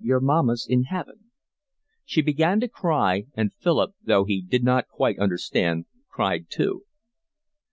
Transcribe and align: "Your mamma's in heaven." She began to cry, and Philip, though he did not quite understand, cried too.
"Your 0.00 0.18
mamma's 0.18 0.66
in 0.68 0.82
heaven." 0.90 1.30
She 2.04 2.20
began 2.20 2.58
to 2.58 2.66
cry, 2.68 3.26
and 3.36 3.52
Philip, 3.60 3.94
though 4.02 4.24
he 4.24 4.42
did 4.42 4.64
not 4.64 4.88
quite 4.88 5.20
understand, 5.20 5.86
cried 6.10 6.46
too. 6.50 6.84